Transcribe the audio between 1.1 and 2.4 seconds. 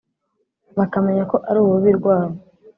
ko ari urubibi rwabo